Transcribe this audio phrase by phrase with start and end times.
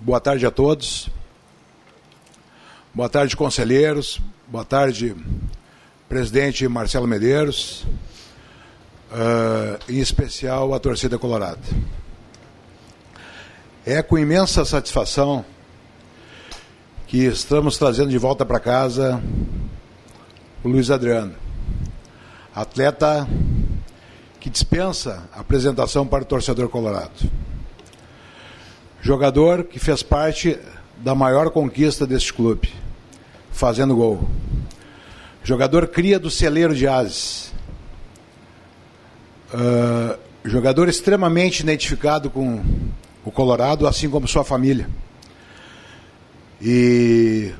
[0.00, 1.10] boa tarde a todos.
[2.94, 4.20] Boa tarde, conselheiros.
[4.48, 5.14] Boa tarde,
[6.08, 7.84] presidente Marcelo Medeiros.
[9.12, 11.60] Uh, em especial a torcida colorada.
[13.84, 15.44] É com imensa satisfação
[17.06, 19.20] que estamos trazendo de volta para casa
[20.62, 21.34] o Luiz Adriano,
[22.54, 23.26] atleta
[24.38, 27.39] que dispensa apresentação para o torcedor colorado.
[29.02, 30.58] Jogador que fez parte
[30.98, 32.70] da maior conquista deste clube,
[33.50, 34.28] fazendo gol.
[35.42, 37.50] Jogador cria do celeiro de ases.
[39.54, 42.62] Uh, jogador extremamente identificado com
[43.24, 44.88] o Colorado, assim como sua família.
[46.60, 47.52] E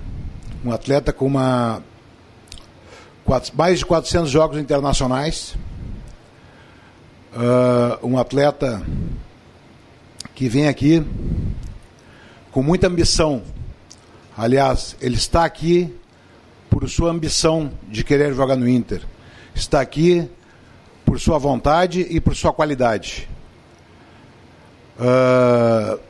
[0.62, 1.82] um atleta com uma
[3.54, 5.54] mais de 400 jogos internacionais.
[7.32, 8.82] Uh, um atleta
[10.40, 11.04] que vem aqui
[12.50, 13.42] com muita ambição.
[14.34, 15.94] Aliás, ele está aqui
[16.70, 19.02] por sua ambição de querer jogar no Inter.
[19.54, 20.26] Está aqui
[21.04, 23.28] por sua vontade e por sua qualidade.
[24.98, 26.00] Uh,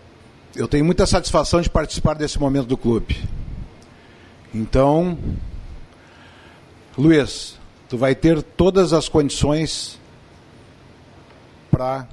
[0.55, 3.29] eu tenho muita satisfação de participar desse momento do clube.
[4.55, 5.19] Então,
[6.97, 7.59] Luiz,
[7.89, 9.99] tu vai ter todas as condições
[11.69, 12.07] para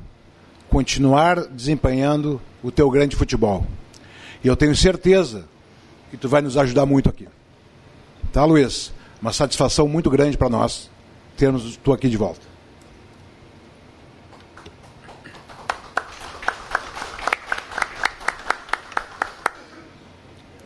[0.78, 3.66] continuar desempenhando o teu grande futebol.
[4.44, 5.46] E eu tenho certeza
[6.12, 7.28] que tu vai nos ajudar muito aqui.
[8.32, 8.94] Tá, Luiz?
[9.20, 10.88] Uma satisfação muito grande para nós
[11.36, 12.42] termos tu aqui de volta.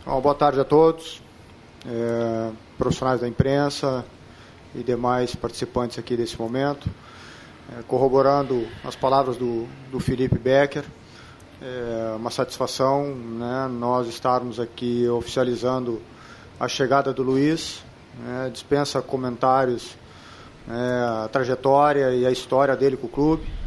[0.06, 1.22] Bom, boa tarde a todos,
[1.88, 4.04] é, profissionais da imprensa
[4.76, 6.90] e demais participantes aqui desse momento.
[7.70, 10.84] É, corroborando as palavras do, do Felipe Becker,
[11.62, 16.02] é uma satisfação né, nós estarmos aqui oficializando
[16.60, 17.84] a chegada do Luiz.
[18.20, 19.96] Né, dispensa comentários
[20.68, 23.62] né, a trajetória e a história dele com o clube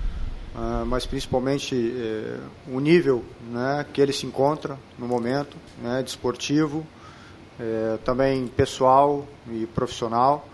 [0.55, 6.79] uh, mas principalmente uh, o nível né, que ele se encontra no momento, né, desportivo,
[7.59, 10.49] uh, também pessoal e profissional,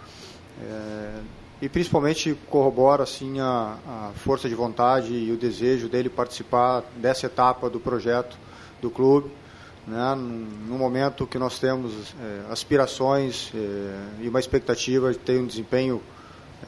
[1.60, 7.26] e principalmente corrobora assim a, a, força de vontade e o desejo dele participar dessa
[7.26, 8.38] etapa do projeto
[8.80, 9.30] do clube,
[9.86, 12.14] né, no momento que nós temos
[12.50, 13.52] aspirações
[14.20, 16.00] e uma expectativa de ter um desempenho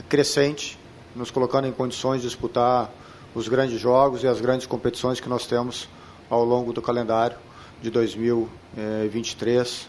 [0.08, 0.78] crescente,
[1.14, 2.90] nos colocando em condições de disputar
[3.34, 5.88] os grandes jogos e as grandes competições que nós temos
[6.28, 7.36] ao longo do calendário
[7.80, 9.88] de 2023.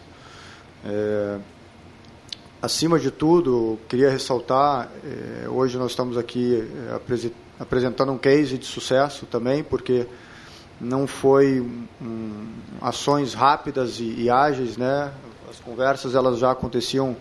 [0.86, 1.38] É,
[2.64, 7.22] acima de tudo, queria ressaltar, é, hoje nós estamos aqui é,
[7.60, 10.06] apresentando um case de sucesso também, porque
[10.80, 11.60] não foi
[12.00, 12.46] um,
[12.80, 15.12] ações rápidas e, e ágeis, né?
[15.48, 17.14] As conversas elas já aconteciam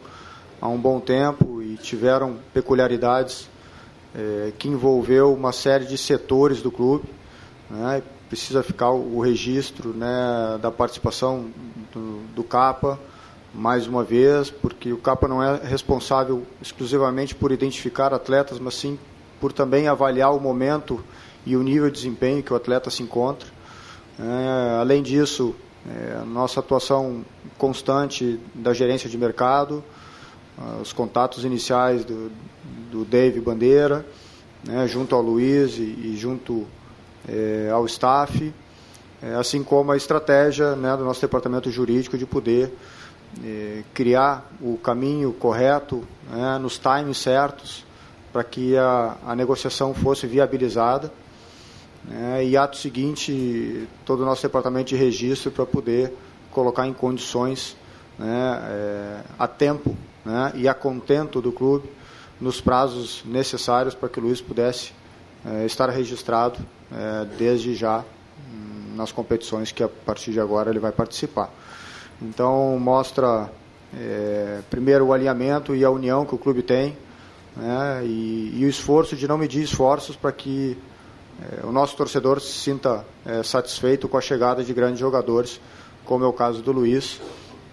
[0.61, 3.49] há um bom tempo e tiveram peculiaridades
[4.15, 7.03] é, que envolveu uma série de setores do clube.
[7.69, 11.47] Né, precisa ficar o registro né, da participação
[11.91, 12.97] do, do CAPA,
[13.53, 18.97] mais uma vez, porque o CAPA não é responsável exclusivamente por identificar atletas, mas sim
[19.39, 21.03] por também avaliar o momento
[21.45, 23.47] e o nível de desempenho que o atleta se encontra.
[24.19, 25.53] É, além disso,
[25.87, 27.23] é, nossa atuação
[27.57, 29.83] constante da gerência de mercado,
[30.81, 32.31] os contatos iniciais do,
[32.91, 34.05] do Dave Bandeira,
[34.63, 36.65] né, junto ao Luiz e, e junto
[37.27, 38.53] é, ao staff,
[39.21, 42.71] é, assim como a estratégia né, do nosso departamento jurídico de poder
[43.93, 47.85] criar o caminho correto, né, nos times certos,
[48.31, 51.11] para que a, a negociação fosse viabilizada.
[52.05, 56.13] Né, e ato seguinte, todo o nosso departamento de registro para poder
[56.51, 57.75] colocar em condições
[58.17, 59.95] né, é, a tempo
[60.25, 61.89] né, e a contento do clube
[62.39, 64.91] nos prazos necessários para que o Luiz pudesse
[65.45, 66.59] é, estar registrado
[66.91, 71.49] é, desde já hum, nas competições que a partir de agora ele vai participar.
[72.23, 73.51] Então mostra
[73.95, 76.97] é, primeiro o alinhamento e a união que o clube tem
[77.55, 80.77] né, e, e, o esforço de não medir esforços para que
[81.63, 83.03] o nosso torcedor se sinta
[83.43, 85.59] satisfeito com a chegada de grandes jogadores,
[86.05, 87.19] como é o caso do Luiz.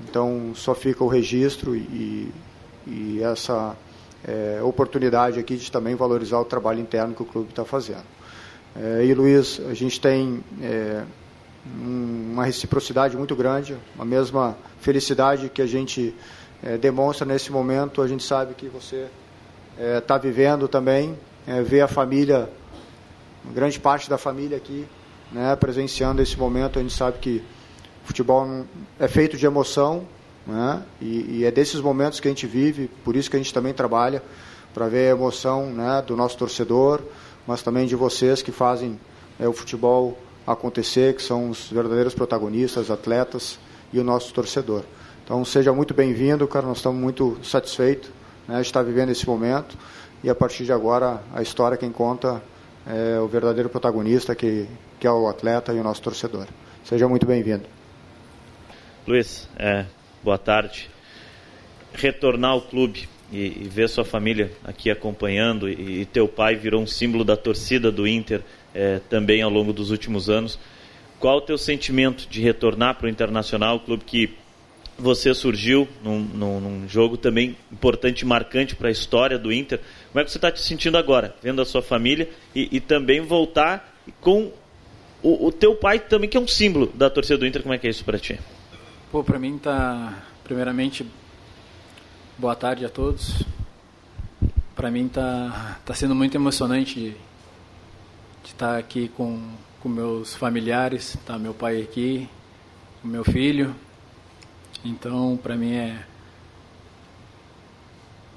[0.03, 2.33] Então só fica o registro e,
[2.87, 3.77] e essa
[4.25, 8.05] é, oportunidade aqui de também valorizar o trabalho interno que o clube está fazendo.
[8.77, 11.03] É, e Luiz, a gente tem é,
[11.67, 16.15] uma reciprocidade muito grande, a mesma felicidade que a gente
[16.63, 19.09] é, demonstra nesse momento, a gente sabe que você
[19.77, 21.17] está é, vivendo também,
[21.47, 22.49] é, vê a família,
[23.53, 24.87] grande parte da família aqui,
[25.33, 27.43] né, presenciando esse momento, a gente sabe que
[28.03, 28.65] O futebol
[28.99, 30.05] é feito de emoção,
[30.47, 30.83] né?
[31.01, 33.73] E, e, é desses momentos que a gente vive, por isso que a gente também
[33.73, 34.23] trabalha,
[34.75, 37.01] para ver a emoção né, do nosso torcedor,
[37.47, 38.99] mas também de vocês que fazem
[39.39, 40.19] é, o futebol
[40.53, 43.59] acontecer, que são os verdadeiros protagonistas, atletas
[43.93, 44.85] e o nosso torcedor.
[45.25, 48.11] Então seja muito bem-vindo, cara, nós estamos muito satisfeitos
[48.49, 49.77] né, de estar vivendo esse momento
[50.25, 52.43] e a partir de agora a história quem conta
[52.87, 54.67] é o verdadeiro protagonista que,
[54.99, 56.47] que é o atleta e o nosso torcedor.
[56.85, 57.65] Seja muito bem-vindo.
[59.07, 59.87] Luiz, é,
[60.23, 60.91] boa tarde.
[61.93, 66.83] Retornar ao clube e, e ver sua família aqui acompanhando e, e, teu pai virou
[66.83, 68.43] um símbolo da torcida do Inter
[68.75, 70.59] é, também ao longo dos últimos anos.
[71.19, 74.35] Qual o teu sentimento de retornar para o Internacional, o clube que
[74.99, 79.81] você surgiu num, num, num jogo também importante e marcante para a história do Inter?
[80.13, 83.21] Como é que você está te sentindo agora, vendo a sua família e, e também
[83.21, 84.53] voltar com
[85.23, 87.63] o, o, teu pai também, que é um símbolo da torcida do Inter?
[87.63, 88.39] Como é que é isso para ti?
[89.11, 91.05] Pô, para mim tá, primeiramente,
[92.41, 93.43] boa tarde a todos.
[94.75, 97.19] Para mim tá, tá sendo muito emocionante de, de
[98.47, 99.47] estar tá aqui com,
[99.79, 102.27] com meus familiares, tá meu pai aqui,
[103.05, 103.77] o meu filho.
[104.83, 106.03] Então, para mim é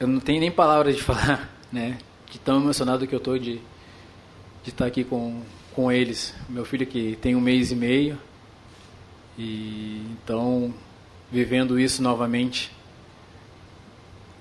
[0.01, 1.97] eu não tenho nem palavras de falar, né?
[2.29, 3.61] De tão emocionado que eu tô de
[4.63, 5.41] de estar tá aqui com
[5.73, 6.35] com eles.
[6.49, 8.19] Meu filho que tem um mês e meio
[9.37, 10.73] e então
[11.31, 12.69] vivendo isso novamente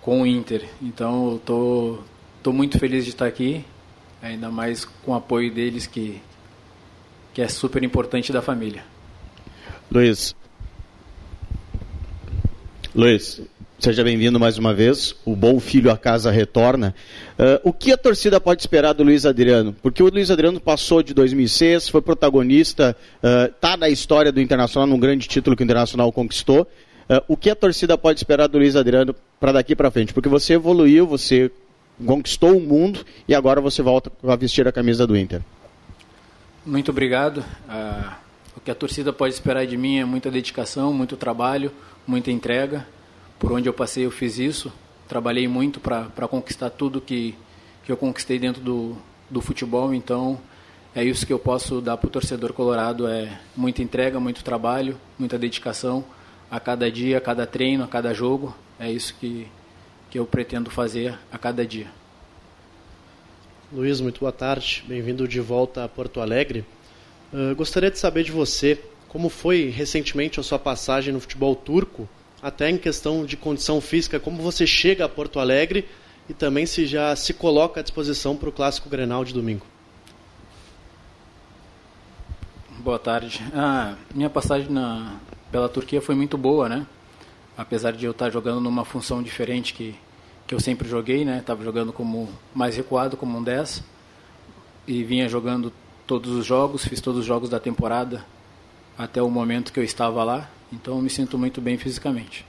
[0.02, 0.68] com o Inter.
[0.82, 1.98] Então eu tô
[2.42, 3.64] tô muito feliz de estar tá aqui,
[4.20, 6.20] ainda mais com o apoio deles que
[7.32, 8.84] que é super importante da família.
[9.90, 10.34] Luiz.
[12.94, 13.40] Luiz,
[13.78, 15.14] seja bem-vindo mais uma vez.
[15.24, 16.94] O bom filho a casa retorna.
[17.38, 19.74] Uh, o que a torcida pode esperar do Luiz Adriano?
[19.82, 24.86] Porque o Luiz Adriano passou de 2006, foi protagonista, está uh, na história do Internacional,
[24.86, 26.68] num grande título que o Internacional conquistou.
[27.08, 30.14] Uh, o que a torcida pode esperar do Luiz Adriano para daqui para frente?
[30.14, 31.50] Porque você evoluiu, você
[32.06, 35.42] conquistou o mundo e agora você volta a vestir a camisa do Inter.
[36.64, 37.38] Muito obrigado.
[37.38, 38.12] Uh,
[38.56, 41.72] o que a torcida pode esperar de mim é muita dedicação, muito trabalho,
[42.06, 42.86] muita entrega.
[43.36, 44.72] Por onde eu passei, eu fiz isso.
[45.08, 47.34] Trabalhei muito para conquistar tudo que,
[47.84, 48.96] que eu conquistei dentro do,
[49.28, 49.92] do futebol.
[49.92, 50.38] Então,
[50.94, 54.96] é isso que eu posso dar para o torcedor colorado: é muita entrega, muito trabalho,
[55.18, 56.04] muita dedicação
[56.48, 58.54] a cada dia, a cada treino, a cada jogo.
[58.82, 59.46] É isso que,
[60.10, 61.86] que eu pretendo fazer a cada dia.
[63.72, 64.82] Luiz, muito boa tarde.
[64.88, 66.64] Bem-vindo de volta a Porto Alegre.
[67.32, 72.08] Uh, gostaria de saber de você como foi recentemente a sua passagem no futebol turco,
[72.42, 75.88] até em questão de condição física, como você chega a Porto Alegre
[76.28, 79.64] e também se já se coloca à disposição para o clássico Grenal de domingo.
[82.80, 83.40] Boa tarde.
[83.54, 85.20] Ah, minha passagem na,
[85.52, 86.84] pela Turquia foi muito boa, né?
[87.56, 89.94] Apesar de eu estar jogando numa função diferente que
[90.52, 91.38] que eu sempre joguei, né?
[91.38, 93.82] Estava jogando como mais recuado, como um 10.
[94.86, 95.72] E vinha jogando
[96.06, 98.22] todos os jogos, fiz todos os jogos da temporada
[98.98, 100.50] até o momento que eu estava lá.
[100.70, 102.44] Então me sinto muito bem fisicamente.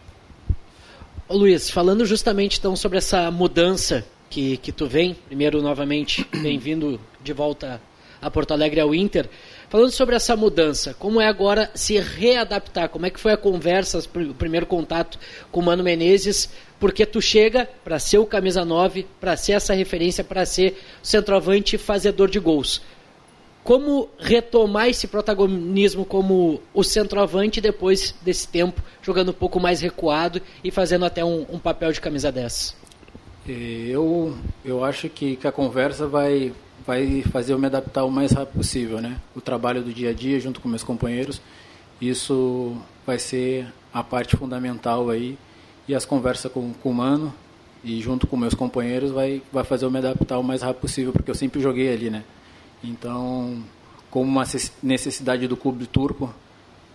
[1.29, 6.99] Ô Luiz, falando justamente então sobre essa mudança que, que tu vem, primeiro novamente, bem-vindo
[7.23, 7.81] de volta
[8.21, 9.29] a Porto Alegre ao Inter.
[9.73, 12.89] Falando sobre essa mudança, como é agora se readaptar?
[12.89, 15.17] Como é que foi a conversa, o primeiro contato
[15.51, 16.47] com o Mano Menezes?
[16.79, 21.75] Porque tu chega para ser o camisa 9, para ser essa referência, para ser centroavante
[21.79, 22.83] fazedor de gols.
[23.63, 30.39] Como retomar esse protagonismo como o centroavante depois desse tempo, jogando um pouco mais recuado
[30.63, 32.77] e fazendo até um, um papel de camisa 10?
[33.47, 36.53] Eu, eu acho que, que a conversa vai,
[36.85, 39.17] vai fazer eu me adaptar o mais rápido possível, né?
[39.35, 41.41] O trabalho do dia a dia junto com meus companheiros,
[42.01, 42.75] isso
[43.05, 45.37] vai ser a parte fundamental aí
[45.87, 47.33] e as conversas com, com o Mano
[47.83, 51.13] e junto com meus companheiros vai vai fazer eu me adaptar o mais rápido possível
[51.13, 52.23] porque eu sempre joguei ali, né?
[52.83, 53.63] Então,
[54.11, 54.43] como uma
[54.81, 56.33] necessidade do clube turco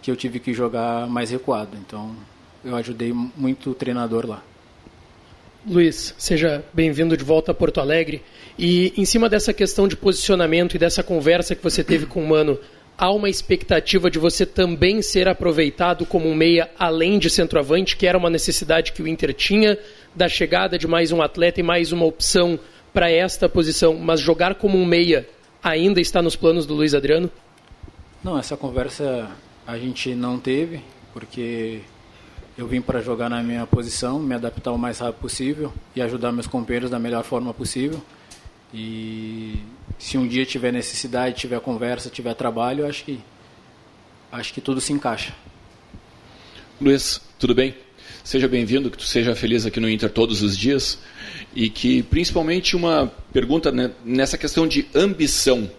[0.02, 1.76] que eu tive que jogar mais recuado.
[1.76, 2.14] Então,
[2.64, 4.42] eu ajudei muito o treinador lá.
[5.68, 8.22] Luiz, seja bem-vindo de volta a Porto Alegre.
[8.58, 12.26] E em cima dessa questão de posicionamento e dessa conversa que você teve com o
[12.26, 12.58] Mano,
[12.96, 18.06] há uma expectativa de você também ser aproveitado como um meia além de centroavante, que
[18.06, 19.78] era uma necessidade que o Inter tinha,
[20.14, 22.58] da chegada de mais um atleta e mais uma opção
[22.90, 25.28] para esta posição, mas jogar como um meia
[25.62, 27.30] ainda está nos planos do Luiz Adriano?
[28.24, 29.30] Não, essa conversa
[29.66, 30.80] a gente não teve,
[31.12, 31.82] porque
[32.58, 36.32] eu vim para jogar na minha posição, me adaptar o mais rápido possível e ajudar
[36.32, 38.02] meus companheiros da melhor forma possível.
[38.74, 39.60] E
[39.96, 43.20] se um dia tiver necessidade, tiver conversa, tiver trabalho, acho que
[44.32, 45.32] acho que tudo se encaixa.
[46.80, 47.76] Luiz, tudo bem?
[48.24, 50.98] Seja bem-vindo, que tu seja feliz aqui no Inter todos os dias
[51.54, 55.70] e que principalmente uma pergunta né, nessa questão de ambição.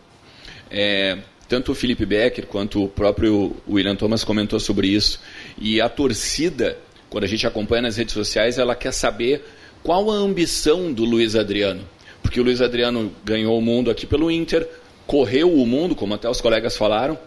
[0.71, 1.19] É,
[1.49, 5.19] tanto o Felipe Becker quanto o próprio William Thomas comentou sobre isso.
[5.57, 6.77] E a torcida,
[7.09, 9.43] quando a gente acompanha nas redes sociais, ela quer saber
[9.81, 11.81] qual a ambição do Luiz Adriano.
[12.21, 14.69] Porque o Luiz Adriano ganhou o mundo aqui pelo Inter,
[15.07, 17.17] correu o mundo, como até os colegas falaram,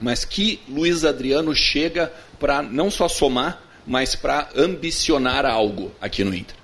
[0.00, 2.10] mas que Luiz Adriano chega
[2.40, 6.56] para não só somar, mas para ambicionar algo aqui no Inter?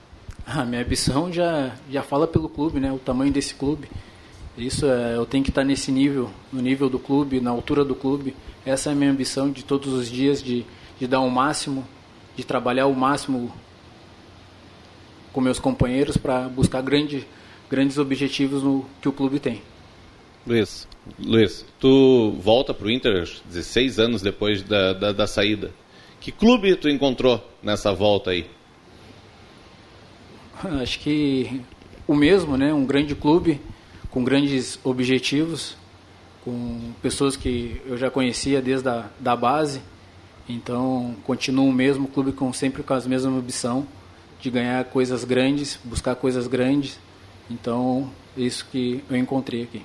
[0.46, 2.90] A minha ambição já, já fala pelo clube, né?
[2.90, 3.88] O tamanho desse clube.
[4.56, 7.94] Isso é, eu tenho que estar nesse nível, no nível do clube, na altura do
[7.94, 8.36] clube.
[8.64, 10.64] Essa é a minha ambição de todos os dias, de,
[10.98, 11.86] de dar o máximo,
[12.36, 13.52] de trabalhar o máximo
[15.32, 17.26] com meus companheiros para buscar grande,
[17.68, 19.60] grandes objetivos no que o clube tem.
[20.46, 20.86] Luiz,
[21.18, 25.72] Luiz, tu volta para o Inter 16 anos depois da, da, da, saída.
[26.20, 28.46] Que clube tu encontrou nessa volta aí?
[30.80, 31.60] Acho que
[32.06, 32.72] o mesmo, né?
[32.72, 33.60] Um grande clube
[34.14, 35.76] com grandes objetivos,
[36.44, 39.82] com pessoas que eu já conhecia desde a da base.
[40.48, 43.84] Então, continuo o mesmo clube com sempre com as mesmas ambição
[44.40, 46.96] de ganhar coisas grandes, buscar coisas grandes.
[47.50, 49.82] Então, é isso que eu encontrei aqui.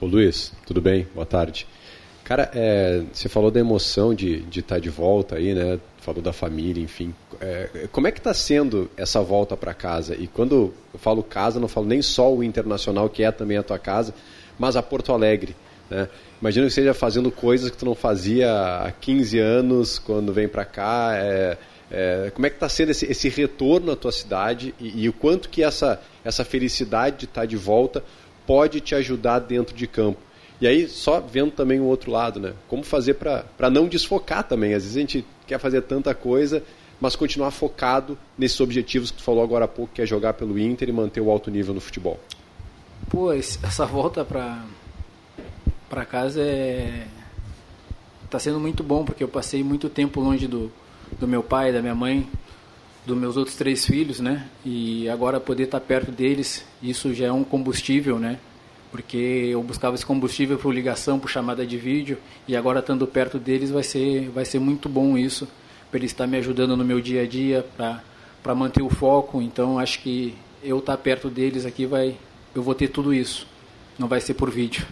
[0.00, 1.06] Ô Luiz, tudo bem?
[1.14, 1.66] Boa tarde.
[2.26, 5.78] Cara, é, você falou da emoção de, de estar tá de volta aí, né?
[5.98, 7.14] Falou da família, enfim.
[7.40, 10.16] É, como é que está sendo essa volta para casa?
[10.16, 13.62] E quando eu falo casa, não falo nem só o Internacional, que é também a
[13.62, 14.12] tua casa,
[14.58, 15.54] mas a Porto Alegre.
[15.88, 16.08] Né?
[16.40, 20.48] Imagina que você esteja fazendo coisas que tu não fazia há 15 anos, quando vem
[20.48, 21.12] para cá.
[21.14, 21.56] É,
[21.92, 25.12] é, como é que está sendo esse, esse, retorno à tua cidade e, e, o
[25.12, 28.02] quanto que essa, essa felicidade de estar tá de volta
[28.44, 30.25] pode te ajudar dentro de campo.
[30.60, 32.54] E aí, só vendo também o outro lado, né?
[32.68, 34.74] Como fazer para não desfocar também.
[34.74, 36.62] Às vezes a gente quer fazer tanta coisa,
[37.00, 40.58] mas continuar focado nesses objetivos que tu falou agora há pouco, que é jogar pelo
[40.58, 42.18] Inter e manter o alto nível no futebol.
[43.10, 44.64] Pô, essa volta para
[45.88, 47.06] para casa é
[48.28, 50.72] tá sendo muito bom porque eu passei muito tempo longe do,
[51.18, 52.28] do meu pai, da minha mãe,
[53.06, 54.48] dos meus outros três filhos, né?
[54.64, 58.38] E agora poder estar perto deles, isso já é um combustível, né?
[58.90, 63.38] Porque eu buscava esse combustível por ligação, por chamada de vídeo, e agora estando perto
[63.38, 65.46] deles vai ser, vai ser muito bom isso,
[65.90, 69.42] para eles estar me ajudando no meu dia a dia, para manter o foco.
[69.42, 72.16] Então acho que eu estar perto deles aqui vai,
[72.54, 73.46] eu vou ter tudo isso.
[73.98, 74.86] Não vai ser por vídeo.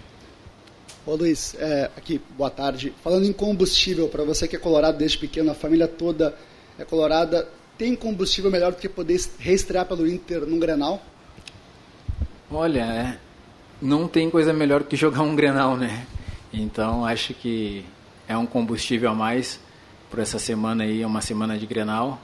[1.06, 2.92] Ô Luiz, é, aqui, boa tarde.
[3.02, 6.34] Falando em combustível, para você que é colorado desde pequeno, a família toda
[6.78, 7.46] é colorada,
[7.76, 11.02] tem combustível melhor do que poder reestrear pelo Inter num Grenal?
[12.50, 13.18] Olha, é,
[13.84, 16.06] não tem coisa melhor que jogar um Grenal, né?
[16.50, 17.84] Então acho que
[18.26, 19.60] é um combustível a mais
[20.10, 22.18] por essa semana aí, é uma semana de Grenal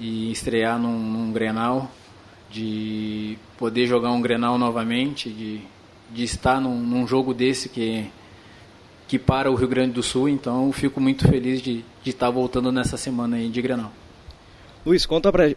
[0.00, 1.88] e estrear num, num Grenal,
[2.50, 5.60] de poder jogar um Grenal novamente, de,
[6.10, 8.10] de estar num, num jogo desse que
[9.06, 12.72] que para o Rio Grande do Sul, então fico muito feliz de, de estar voltando
[12.72, 13.92] nessa semana aí de Grenal.
[14.84, 15.54] Luiz, conta pra.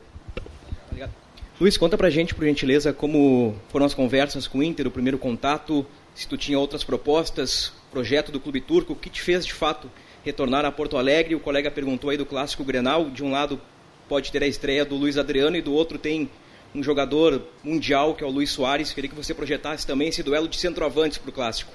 [1.59, 5.17] Luiz, conta pra gente, por gentileza, como foram as conversas com o Inter, o primeiro
[5.17, 5.85] contato,
[6.15, 9.91] se tu tinha outras propostas, projeto do Clube Turco, o que te fez de fato
[10.23, 11.35] retornar a Porto Alegre?
[11.35, 13.59] O colega perguntou aí do clássico Grenal, de um lado
[14.07, 16.29] pode ter a estreia do Luiz Adriano e do outro tem
[16.73, 18.93] um jogador mundial que é o Luiz Soares.
[18.93, 21.73] Queria que você projetasse também esse duelo de centroavantes para o clássico.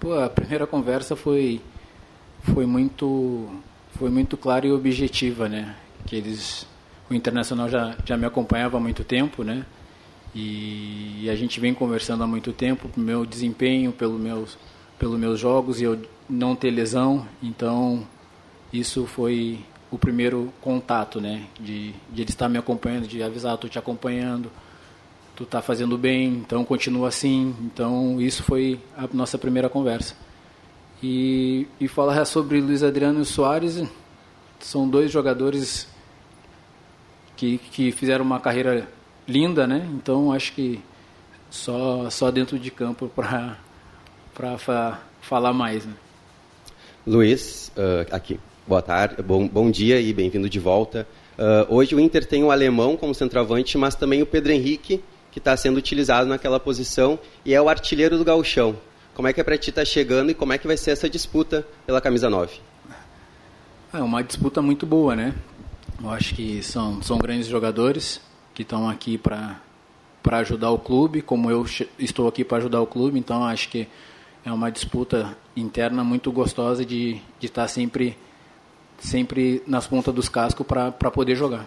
[0.00, 1.60] Pô, a primeira conversa foi
[2.52, 3.48] foi muito
[3.96, 5.76] foi muito clara e objetiva, né?
[6.06, 6.66] Que eles,
[7.10, 9.64] o Internacional já, já me acompanhava há muito tempo, né?
[10.34, 14.58] E, e a gente vem conversando há muito tempo, pelo meu desempenho, pelo meus,
[14.98, 18.06] pelos meus jogos e eu não ter lesão, então
[18.72, 21.46] isso foi o primeiro contato, né?
[21.58, 24.50] De, de ele estar me acompanhando, de avisar, estou te acompanhando,
[25.34, 27.54] tu está fazendo bem, então continua assim.
[27.62, 30.14] Então isso foi a nossa primeira conversa.
[31.02, 33.82] E, e falar sobre Luiz Adriano e Soares,
[34.58, 35.88] são dois jogadores
[37.38, 38.88] que, que fizeram uma carreira
[39.26, 39.88] linda, né?
[39.94, 40.80] Então acho que
[41.48, 45.86] só, só dentro de campo para fa, falar mais.
[45.86, 45.94] Né?
[47.06, 48.40] Luiz, uh, aqui.
[48.66, 51.06] Boa tarde, bom, bom dia e bem-vindo de volta.
[51.38, 55.38] Uh, hoje o Inter tem o alemão como centroavante, mas também o Pedro Henrique, que
[55.38, 58.76] está sendo utilizado naquela posição e é o artilheiro do gauchão.
[59.14, 60.90] Como é que é para ti estar tá chegando e como é que vai ser
[60.90, 62.58] essa disputa pela camisa 9?
[63.94, 65.34] É uma disputa muito boa, né?
[66.00, 68.20] Eu acho que são, são grandes jogadores
[68.54, 69.60] que estão aqui para
[70.24, 71.66] ajudar o clube, como eu
[71.98, 73.88] estou aqui para ajudar o clube, então acho que
[74.44, 78.16] é uma disputa interna muito gostosa de, de estar sempre,
[78.98, 81.66] sempre nas pontas dos cascos para poder jogar.